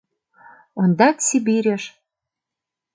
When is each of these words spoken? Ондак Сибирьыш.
Ондак 0.81 1.17
Сибирьыш. 1.27 1.83